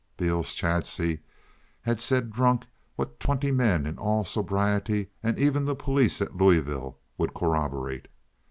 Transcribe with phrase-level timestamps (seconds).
[0.17, 1.19] Beales Chadsey
[1.81, 2.65] had said drunk
[2.95, 8.07] what twenty men in all sobriety and even the police at Louisville would corroborate.